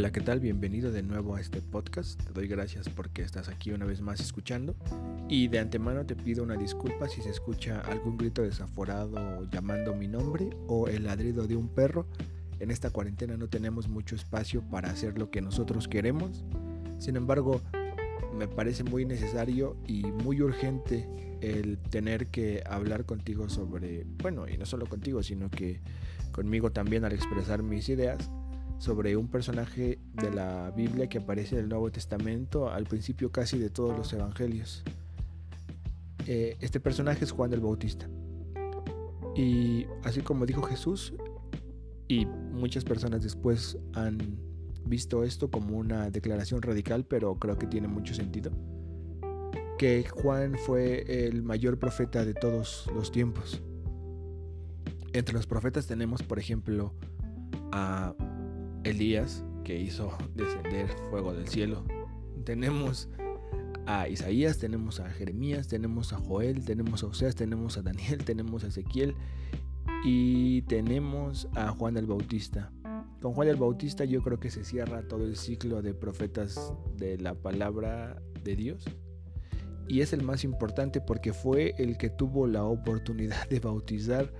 [0.00, 0.40] Hola, ¿qué tal?
[0.40, 2.18] Bienvenido de nuevo a este podcast.
[2.24, 4.74] Te doy gracias porque estás aquí una vez más escuchando.
[5.28, 10.08] Y de antemano te pido una disculpa si se escucha algún grito desaforado llamando mi
[10.08, 12.06] nombre o el ladrido de un perro.
[12.60, 16.46] En esta cuarentena no tenemos mucho espacio para hacer lo que nosotros queremos.
[16.96, 17.60] Sin embargo,
[18.34, 21.06] me parece muy necesario y muy urgente
[21.42, 25.82] el tener que hablar contigo sobre, bueno, y no solo contigo, sino que
[26.32, 28.30] conmigo también al expresar mis ideas
[28.80, 33.58] sobre un personaje de la Biblia que aparece en el Nuevo Testamento al principio casi
[33.58, 34.82] de todos los evangelios.
[36.26, 38.08] Eh, este personaje es Juan el Bautista.
[39.36, 41.12] Y así como dijo Jesús,
[42.08, 44.18] y muchas personas después han
[44.86, 48.50] visto esto como una declaración radical, pero creo que tiene mucho sentido,
[49.78, 53.62] que Juan fue el mayor profeta de todos los tiempos.
[55.12, 56.94] Entre los profetas tenemos, por ejemplo,
[57.72, 58.14] a
[58.84, 61.84] Elías, que hizo descender fuego del cielo.
[62.44, 63.08] Tenemos
[63.86, 68.64] a Isaías, tenemos a Jeremías, tenemos a Joel, tenemos a Oseas, tenemos a Daniel, tenemos
[68.64, 69.14] a Ezequiel
[70.04, 72.72] y tenemos a Juan el Bautista.
[73.20, 77.18] Con Juan el Bautista yo creo que se cierra todo el ciclo de profetas de
[77.18, 78.84] la palabra de Dios.
[79.88, 84.32] Y es el más importante porque fue el que tuvo la oportunidad de bautizar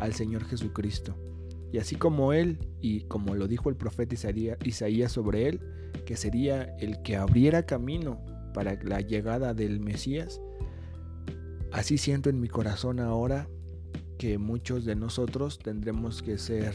[0.00, 1.16] al Señor Jesucristo.
[1.72, 4.14] Y así como él, y como lo dijo el profeta
[4.64, 5.60] Isaías sobre él,
[6.06, 8.24] que sería el que abriera camino
[8.54, 10.40] para la llegada del Mesías,
[11.72, 13.48] así siento en mi corazón ahora
[14.16, 16.74] que muchos de nosotros tendremos que ser,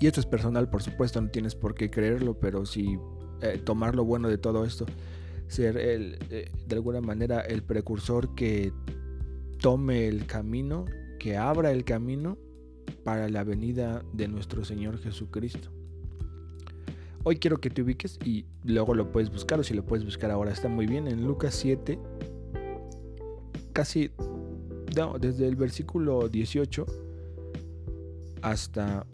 [0.00, 2.98] y esto es personal por supuesto, no tienes por qué creerlo, pero si
[3.42, 4.86] eh, tomar lo bueno de todo esto,
[5.46, 8.72] ser el, eh, de alguna manera el precursor que
[9.60, 10.86] tome el camino,
[11.18, 12.38] que abra el camino
[13.04, 15.70] para la venida de nuestro Señor Jesucristo.
[17.24, 20.30] Hoy quiero que te ubiques y luego lo puedes buscar o si lo puedes buscar
[20.30, 21.98] ahora está muy bien en Lucas 7,
[23.72, 24.10] casi
[25.20, 26.86] desde el versículo 18
[28.42, 29.06] hasta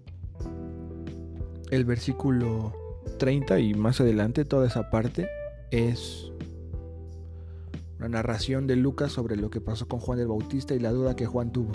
[1.70, 2.72] el versículo
[3.18, 5.28] 30 y más adelante toda esa parte
[5.70, 6.30] es
[7.98, 11.16] una narración de Lucas sobre lo que pasó con Juan el Bautista y la duda
[11.16, 11.72] que Juan tuvo.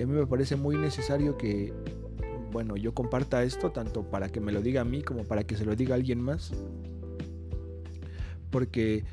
[0.00, 1.74] Y a mí me parece muy necesario que,
[2.52, 5.58] bueno, yo comparta esto tanto para que me lo diga a mí como para que
[5.58, 6.52] se lo diga a alguien más.
[8.48, 9.04] Porque,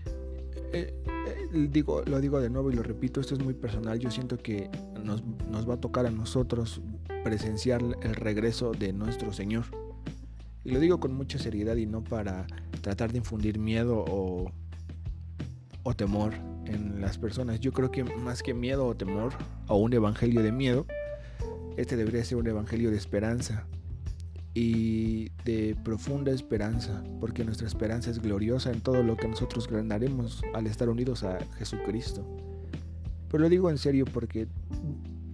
[0.72, 4.00] eh, eh, digo, lo digo de nuevo y lo repito, esto es muy personal.
[4.00, 4.70] Yo siento que
[5.04, 6.82] nos, nos va a tocar a nosotros
[7.22, 9.66] presenciar el regreso de nuestro Señor.
[10.64, 12.48] Y lo digo con mucha seriedad y no para
[12.80, 14.54] tratar de infundir miedo o,
[15.84, 16.34] o temor
[16.68, 17.60] en las personas.
[17.60, 19.34] Yo creo que más que miedo o temor
[19.68, 20.86] o un evangelio de miedo,
[21.78, 23.66] este debería ser un evangelio de esperanza
[24.54, 30.42] y de profunda esperanza, porque nuestra esperanza es gloriosa en todo lo que nosotros ganaremos
[30.54, 32.26] al estar unidos a Jesucristo.
[33.30, 34.48] Pero lo digo en serio porque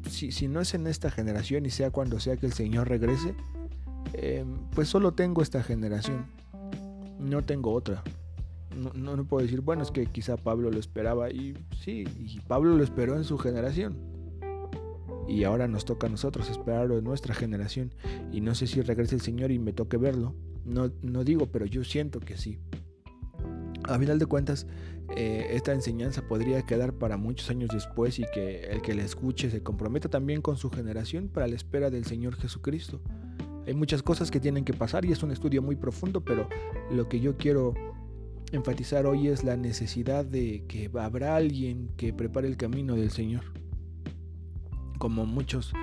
[0.10, 3.36] si, si no es en esta generación y sea cuando sea que el Señor regrese,
[4.14, 6.26] eh, pues solo tengo esta generación,
[7.20, 8.04] no tengo otra
[8.76, 12.06] no, no, puedo decir, bueno, es que quizá Pablo lo esperaba y sí,
[12.48, 13.98] Pablo lo esperó en su generación.
[15.28, 17.94] Y ahora nos toca a nosotros esperarlo en nuestra generación.
[18.32, 20.36] Y no sé si regrese el Señor y me toque verlo.
[20.66, 22.60] No, no digo, pero yo siento que sí.
[23.86, 24.68] A final de cuentas,
[25.16, 29.50] eh, esta enseñanza podría quedar para muchos años después y que el que la escuche
[29.50, 33.02] se comprometa también con su generación para la espera del Señor Jesucristo.
[33.66, 36.50] Hay muchas cosas que tienen que pasar y es un estudio muy profundo, pero
[36.92, 37.74] lo que yo quiero
[38.54, 43.44] enfatizar hoy es la necesidad de que habrá alguien que prepare el camino del Señor.
[45.00, 45.74] Como muchos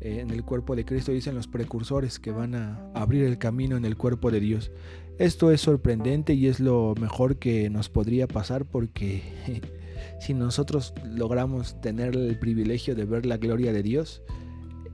[0.00, 3.76] eh, en el cuerpo de Cristo dicen los precursores que van a abrir el camino
[3.76, 4.72] en el cuerpo de Dios.
[5.18, 9.22] Esto es sorprendente y es lo mejor que nos podría pasar porque
[10.20, 14.22] si nosotros logramos tener el privilegio de ver la gloria de Dios,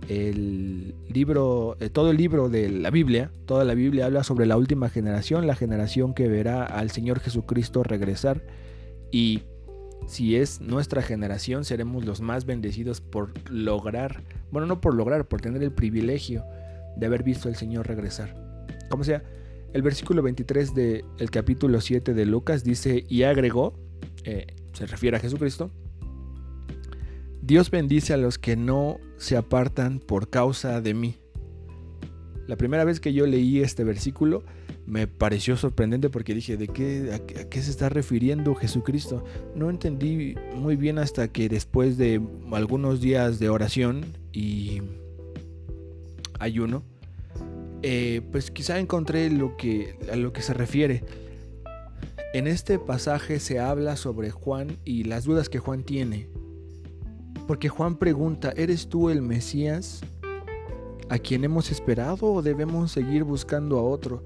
[0.08, 4.56] el libro, eh, todo el libro de la Biblia, toda la Biblia habla sobre la
[4.56, 8.42] última generación, la generación que verá al Señor Jesucristo regresar
[9.10, 9.42] y
[10.06, 14.22] si es nuestra generación seremos los más bendecidos por lograr,
[14.52, 16.44] bueno, no por lograr, por tener el privilegio
[16.96, 18.34] de haber visto al Señor regresar.
[18.88, 19.22] Como sea,
[19.72, 23.74] el versículo 23 del capítulo 7 de Lucas dice, y agregó,
[24.24, 25.70] eh, se refiere a Jesucristo,
[27.46, 31.14] Dios bendice a los que no se apartan por causa de mí.
[32.48, 34.42] La primera vez que yo leí este versículo
[34.84, 39.22] me pareció sorprendente porque dije, ¿de qué, a, qué se está refiriendo Jesucristo?
[39.54, 42.20] No entendí muy bien hasta que después de
[42.50, 44.82] algunos días de oración y
[46.40, 46.82] ayuno,
[47.82, 51.04] eh, pues quizá encontré lo que, a lo que se refiere.
[52.34, 56.26] En este pasaje se habla sobre Juan y las dudas que Juan tiene.
[57.46, 60.00] Porque Juan pregunta, ¿eres tú el Mesías
[61.08, 64.24] a quien hemos esperado o debemos seguir buscando a otro?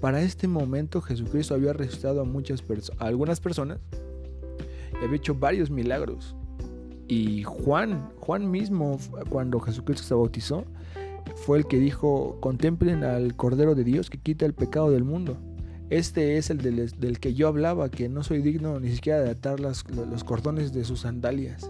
[0.00, 3.80] Para este momento Jesucristo había resucitado a muchas personas, algunas personas
[4.92, 6.36] y había hecho varios milagros.
[7.08, 10.64] Y Juan, Juan mismo, cuando Jesucristo se bautizó,
[11.34, 15.38] fue el que dijo, contemplen al Cordero de Dios que quita el pecado del mundo.
[15.90, 19.58] Este es el del, que yo hablaba, que no soy digno ni siquiera de atar
[19.58, 19.82] los
[20.22, 21.68] cordones de sus sandalias.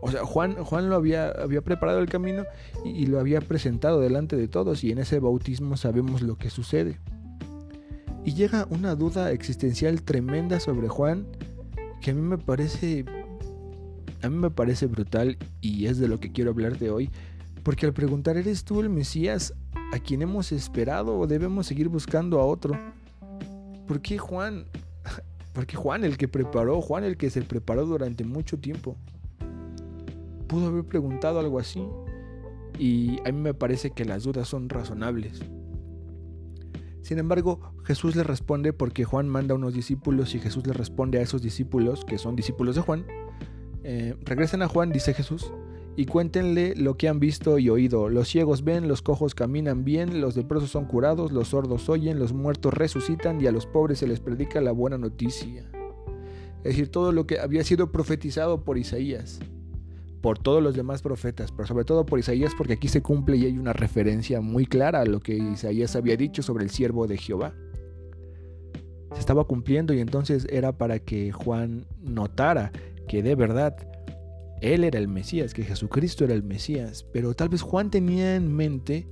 [0.00, 2.44] O sea, Juan, Juan lo había, había preparado el camino
[2.84, 6.98] y, lo había presentado delante de todos y en ese bautismo sabemos lo que sucede.
[8.24, 11.26] Y llega una duda existencial tremenda sobre Juan
[12.00, 13.04] que a mí me parece
[14.22, 17.10] a mí me parece brutal y es de lo que quiero hablar de hoy,
[17.62, 19.54] porque al preguntar ¿eres tú el Mesías
[19.92, 22.78] a quien hemos esperado o debemos seguir buscando a otro?
[23.86, 24.66] ¿Por qué Juan?
[25.52, 28.96] Porque Juan el que preparó, Juan el que se preparó durante mucho tiempo
[30.48, 31.86] pudo haber preguntado algo así.
[32.78, 35.40] Y a mí me parece que las dudas son razonables.
[37.02, 41.18] Sin embargo, Jesús le responde porque Juan manda a unos discípulos y Jesús le responde
[41.18, 43.06] a esos discípulos, que son discípulos de Juan.
[43.82, 45.50] Eh, regresen a Juan, dice Jesús,
[45.96, 48.08] y cuéntenle lo que han visto y oído.
[48.10, 52.32] Los ciegos ven, los cojos caminan bien, los leprosos son curados, los sordos oyen, los
[52.32, 55.64] muertos resucitan y a los pobres se les predica la buena noticia.
[56.58, 59.40] Es decir, todo lo que había sido profetizado por Isaías
[60.20, 63.46] por todos los demás profetas, pero sobre todo por Isaías, porque aquí se cumple y
[63.46, 67.16] hay una referencia muy clara a lo que Isaías había dicho sobre el siervo de
[67.16, 67.54] Jehová.
[69.12, 72.72] Se estaba cumpliendo y entonces era para que Juan notara
[73.06, 73.76] que de verdad
[74.60, 78.54] él era el Mesías, que Jesucristo era el Mesías, pero tal vez Juan tenía en
[78.54, 79.06] mente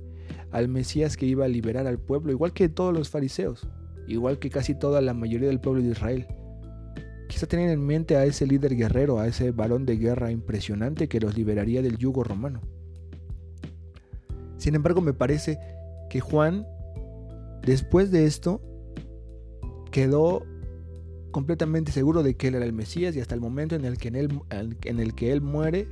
[0.51, 3.67] al Mesías que iba a liberar al pueblo, igual que todos los fariseos,
[4.07, 6.27] igual que casi toda la mayoría del pueblo de Israel.
[7.27, 11.19] Quizá tenían en mente a ese líder guerrero, a ese varón de guerra impresionante que
[11.19, 12.61] los liberaría del yugo romano.
[14.57, 15.59] Sin embargo, me parece
[16.09, 16.65] que Juan,
[17.63, 18.61] después de esto,
[19.91, 20.43] quedó
[21.31, 23.97] completamente seguro de que él era el Mesías y hasta el momento en el
[24.85, 25.87] en el que él muere,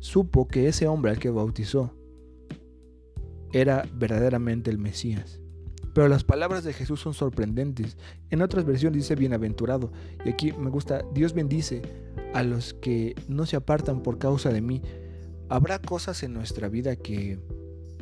[0.00, 1.92] supo que ese hombre al que bautizó
[3.52, 5.40] era verdaderamente el Mesías.
[5.94, 7.96] Pero las palabras de Jesús son sorprendentes.
[8.30, 9.92] En otras versiones dice bienaventurado.
[10.24, 11.82] Y aquí me gusta, Dios bendice
[12.34, 14.82] a los que no se apartan por causa de mí.
[15.48, 17.38] Habrá cosas en nuestra vida que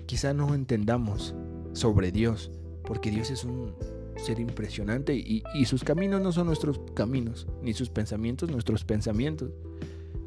[0.07, 1.35] quizá no entendamos
[1.75, 2.51] sobre Dios,
[2.85, 3.75] porque Dios es un
[4.17, 9.51] ser impresionante y, y sus caminos no son nuestros caminos, ni sus pensamientos nuestros pensamientos.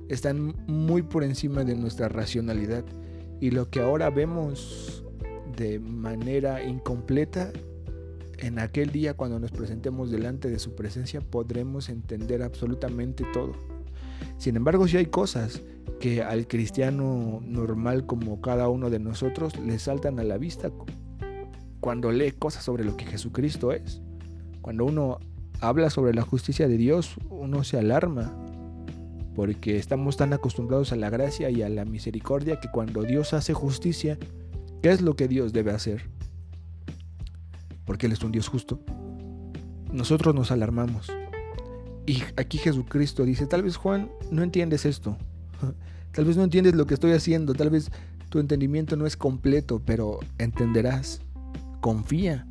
[0.07, 2.85] Están muy por encima de nuestra racionalidad.
[3.41, 5.04] Y lo que ahora vemos
[5.55, 7.51] de manera incompleta,
[8.37, 13.53] en aquel día cuando nos presentemos delante de su presencia podremos entender absolutamente todo.
[14.37, 15.61] Sin embargo, si hay cosas
[15.99, 20.71] que al cristiano normal como cada uno de nosotros le saltan a la vista
[21.79, 24.01] cuando lee cosas sobre lo que Jesucristo es.
[24.61, 25.19] Cuando uno
[25.61, 28.35] habla sobre la justicia de Dios, uno se alarma
[29.35, 33.53] porque estamos tan acostumbrados a la gracia y a la misericordia que cuando Dios hace
[33.53, 34.17] justicia,
[34.85, 36.07] ¿Qué es lo que Dios debe hacer?
[37.85, 38.79] Porque Él es un Dios justo.
[39.91, 41.11] Nosotros nos alarmamos.
[42.05, 45.17] Y aquí Jesucristo dice, tal vez Juan, no entiendes esto.
[46.11, 47.55] Tal vez no entiendes lo que estoy haciendo.
[47.55, 47.89] Tal vez
[48.29, 51.19] tu entendimiento no es completo, pero entenderás.
[51.81, 52.45] Confía.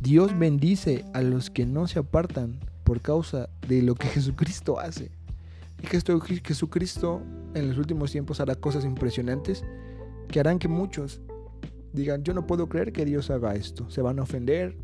[0.00, 5.10] Dios bendice a los que no se apartan por causa de lo que Jesucristo hace.
[5.82, 6.00] Y que
[6.42, 7.20] Jesucristo
[7.52, 9.62] en los últimos tiempos hará cosas impresionantes
[10.30, 11.20] que harán que muchos
[11.92, 13.88] digan, yo no puedo creer que Dios haga esto.
[13.90, 14.76] Se van a ofender,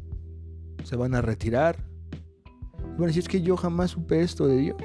[0.85, 1.77] se van a retirar.
[2.97, 4.77] Bueno, si es que yo jamás supe esto de Dios.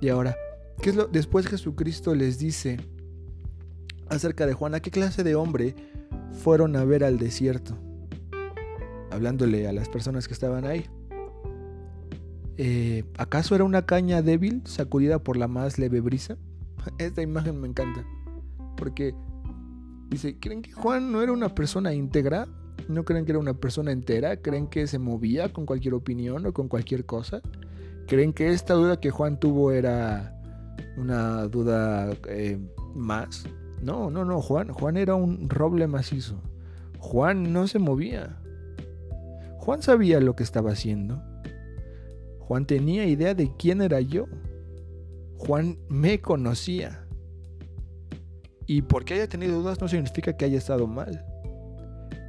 [0.00, 0.36] Y ahora,
[0.80, 1.06] ¿qué es lo?
[1.06, 2.78] Después Jesucristo les dice
[4.08, 5.74] acerca de Juan, ¿a qué clase de hombre
[6.32, 7.76] fueron a ver al desierto?
[9.10, 10.86] Hablándole a las personas que estaban ahí.
[12.56, 16.36] Eh, ¿Acaso era una caña débil sacudida por la más leve brisa?
[16.98, 18.04] Esta imagen me encanta.
[18.76, 19.14] Porque
[20.12, 22.46] Dice, ¿creen que Juan no era una persona íntegra?
[22.86, 24.36] ¿No creen que era una persona entera?
[24.36, 27.40] ¿Creen que se movía con cualquier opinión o con cualquier cosa?
[28.06, 30.38] ¿Creen que esta duda que Juan tuvo era
[30.98, 32.58] una duda eh,
[32.94, 33.46] más?
[33.80, 36.42] No, no, no, Juan, Juan era un roble macizo.
[36.98, 38.38] Juan no se movía.
[39.60, 41.22] Juan sabía lo que estaba haciendo.
[42.38, 44.26] Juan tenía idea de quién era yo.
[45.38, 47.01] Juan me conocía.
[48.66, 51.24] Y porque haya tenido dudas no significa que haya estado mal.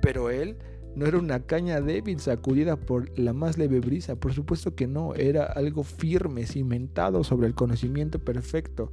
[0.02, 0.58] Pero él
[0.96, 4.16] no era una caña débil sacudida por la más leve brisa.
[4.16, 5.16] Por supuesto que no.
[5.16, 8.92] Era algo firme, cimentado sobre el conocimiento perfecto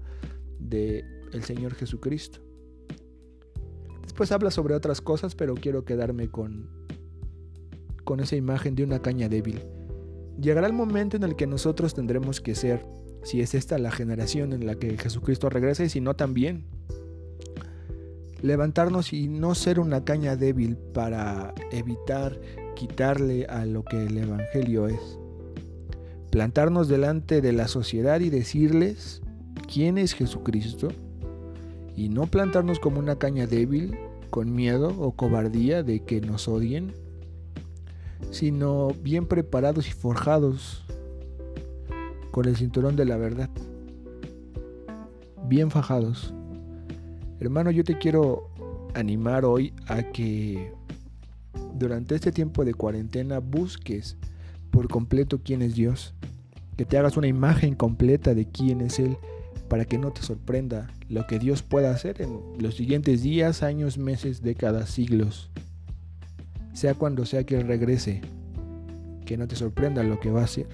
[0.58, 2.40] de el Señor Jesucristo.
[4.02, 6.68] Después habla sobre otras cosas, pero quiero quedarme con,
[8.04, 9.60] con esa imagen de una caña débil.
[10.40, 12.84] Llegará el momento en el que nosotros tendremos que ser,
[13.22, 16.64] si es esta la generación en la que Jesucristo regresa y si no también,
[18.42, 22.40] levantarnos y no ser una caña débil para evitar
[22.74, 25.18] quitarle a lo que el Evangelio es.
[26.30, 29.20] Plantarnos delante de la sociedad y decirles
[29.72, 30.88] quién es Jesucristo
[31.96, 33.98] y no plantarnos como una caña débil
[34.30, 36.92] con miedo o cobardía de que nos odien,
[38.30, 40.84] sino bien preparados y forjados
[42.30, 43.50] con el cinturón de la verdad,
[45.46, 46.32] bien fajados.
[47.40, 48.50] Hermano, yo te quiero
[48.92, 50.74] animar hoy a que
[51.74, 54.18] durante este tiempo de cuarentena busques
[54.70, 56.12] por completo quién es Dios,
[56.76, 59.16] que te hagas una imagen completa de quién es Él
[59.68, 63.96] para que no te sorprenda lo que Dios pueda hacer en los siguientes días, años,
[63.96, 65.50] meses, décadas, siglos.
[66.74, 68.20] Sea cuando sea que Él regrese,
[69.24, 70.66] que no te sorprenda lo que va a hacer.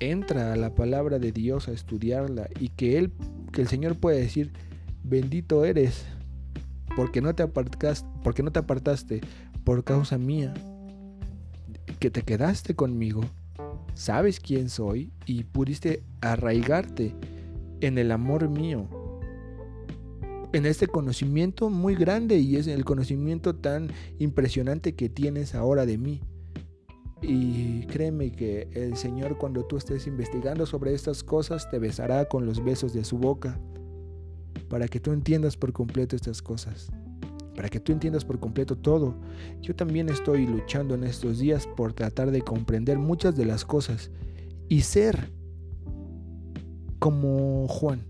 [0.00, 3.12] Entra a la palabra de Dios a estudiarla y que Él,
[3.52, 4.50] que el Señor puede decir,
[5.08, 6.04] bendito eres,
[6.96, 9.20] porque no te apartaste, porque no te apartaste
[9.64, 10.54] por causa mía,
[11.98, 13.22] que te quedaste conmigo
[13.96, 17.14] sabes quién soy y pudiste arraigarte
[17.80, 18.86] en el amor mío,
[20.52, 25.98] en este conocimiento muy grande y es el conocimiento tan impresionante que tienes ahora de
[25.98, 26.20] mí.
[27.22, 32.44] Y créeme que el Señor cuando tú estés investigando sobre estas cosas te besará con
[32.44, 33.58] los besos de su boca
[34.68, 36.90] para que tú entiendas por completo estas cosas
[37.56, 39.16] para que tú entiendas por completo todo.
[39.62, 44.10] Yo también estoy luchando en estos días por tratar de comprender muchas de las cosas
[44.68, 45.32] y ser
[46.98, 48.02] como Juan,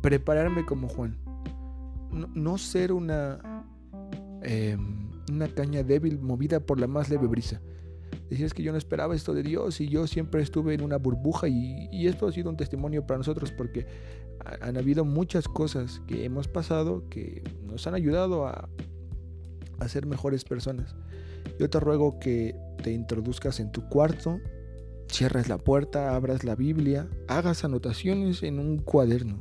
[0.00, 1.18] prepararme como Juan,
[2.10, 3.64] no, ser una,
[4.42, 7.60] em, una caña débil movida por la más leve brisa.
[8.30, 11.48] Decías que yo no esperaba esto de Dios y yo siempre estuve en una burbuja
[11.48, 13.86] y esto ha sido un testimonio para nosotros porque
[14.60, 18.68] han habido muchas cosas que hemos pasado que nos han ayudado a,
[19.78, 20.94] a ser mejores personas.
[21.58, 24.38] Yo te ruego que te introduzcas en tu cuarto,
[25.08, 29.40] cierres la puerta, abras la Biblia, hagas anotaciones en un cuaderno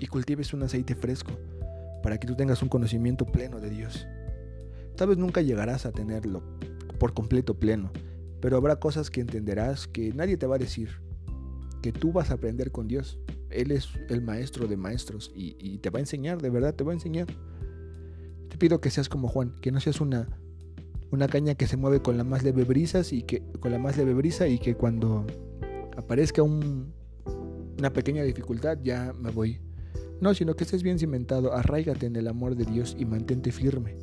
[0.00, 1.32] y cultives un aceite fresco
[2.02, 4.06] para que tú tengas un conocimiento pleno de Dios.
[4.96, 6.42] Tal vez nunca llegarás a tenerlo
[6.98, 7.92] por completo pleno,
[8.40, 11.00] pero habrá cosas que entenderás que nadie te va a decir,
[11.82, 13.18] que tú vas a aprender con Dios.
[13.54, 16.92] Él es el maestro de maestros y, te va a enseñar, de verdad te va
[16.92, 17.26] a enseñar.
[18.48, 20.28] Te pido que seas como Juan, que no seas una,
[21.10, 23.96] una caña que se mueve con la más leve brisa y que con la más
[23.96, 25.26] leve brisa y que cuando
[25.96, 26.92] aparezca un,
[27.78, 29.60] una pequeña dificultad ya me voy.
[30.20, 33.96] No, sino que estés bien cimentado, arraigate en el amor de Dios y mantente firme.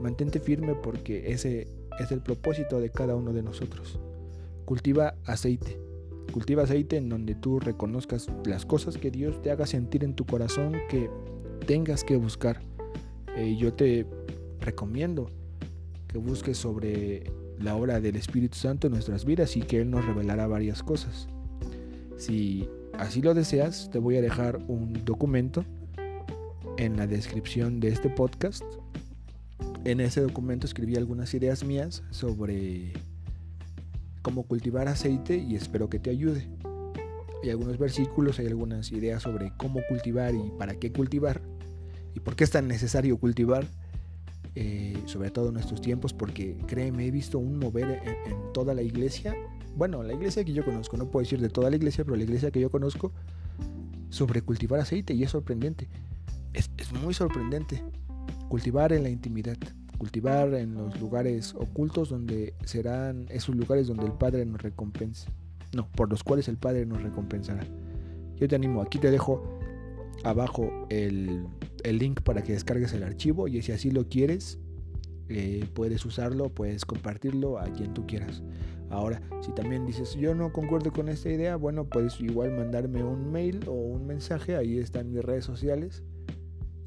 [0.00, 1.68] Mantente firme porque ese
[2.00, 4.00] es el propósito de cada uno de nosotros.
[4.64, 5.91] Cultiva aceite
[6.32, 10.24] Cultiva aceite en donde tú reconozcas las cosas que Dios te haga sentir en tu
[10.24, 11.10] corazón que
[11.66, 12.60] tengas que buscar.
[13.36, 14.06] Eh, yo te
[14.60, 15.30] recomiendo
[16.08, 17.24] que busques sobre
[17.58, 21.28] la obra del Espíritu Santo en nuestras vidas y que Él nos revelará varias cosas.
[22.16, 25.64] Si así lo deseas, te voy a dejar un documento
[26.76, 28.64] en la descripción de este podcast.
[29.84, 32.92] En ese documento escribí algunas ideas mías sobre
[34.22, 36.48] cómo cultivar aceite y espero que te ayude.
[37.42, 41.42] Hay algunos versículos, hay algunas ideas sobre cómo cultivar y para qué cultivar
[42.14, 43.66] y por qué es tan necesario cultivar,
[44.54, 48.82] eh, sobre todo en estos tiempos, porque créeme, he visto un mover en, toda la
[48.82, 49.34] iglesia,
[49.76, 52.22] bueno, la iglesia que yo conozco, no puedo decir de toda la iglesia, pero la
[52.22, 53.12] iglesia que yo conozco,
[54.10, 55.88] sobre cultivar aceite y es sorprendente,
[56.52, 57.82] es, es muy sorprendente
[58.48, 59.56] cultivar en la intimidad
[60.02, 65.30] cultivar en los lugares ocultos donde serán esos lugares donde el Padre nos recompensa.
[65.76, 67.64] No, por los cuales el Padre nos recompensará.
[68.34, 69.60] Yo te animo, aquí te dejo
[70.24, 71.46] abajo el,
[71.84, 74.58] link para que descargues el archivo y si así lo quieres,
[75.28, 78.42] eh, puedes usarlo, puedes compartirlo a quien tú quieras.
[78.90, 83.30] Ahora, si también dices yo no concuerdo con esta idea, bueno, puedes igual mandarme un
[83.30, 86.02] mail o un mensaje, ahí están mis redes sociales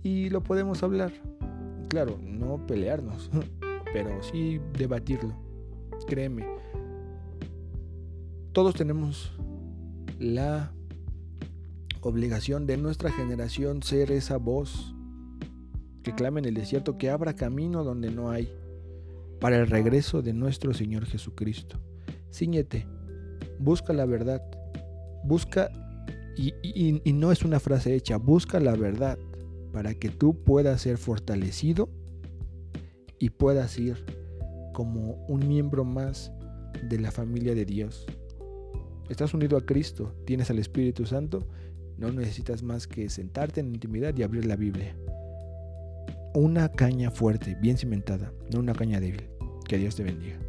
[0.03, 1.13] y lo podemos hablar
[1.87, 3.29] claro, no pelearnos,
[3.93, 5.33] pero sí debatirlo.
[6.07, 6.45] Créeme,
[8.51, 9.31] todos tenemos
[10.19, 10.71] la
[12.01, 14.95] obligación de nuestra generación ser esa voz
[16.03, 18.53] que clame en el desierto, que abra camino donde no hay,
[19.39, 21.81] para el regreso de nuestro Señor Jesucristo.
[22.31, 22.87] Cíñete,
[23.59, 24.41] busca la verdad,
[25.23, 25.71] busca,
[26.37, 26.53] y,
[27.03, 29.17] y no es una frase hecha, busca la verdad
[29.75, 31.89] para que tú puedas ser fortalecido
[33.19, 34.05] y puedas ir
[34.71, 36.31] como un miembro más
[36.87, 38.05] de la familia de Dios.
[39.09, 41.45] Estás unido a Cristo, tienes al Espíritu Santo,
[41.97, 44.95] no necesitas más que sentarte en intimidad y abrir la Biblia.
[46.33, 49.27] Una caña fuerte, bien cimentada, no una caña débil.
[49.67, 50.44] Que Dios te bendiga.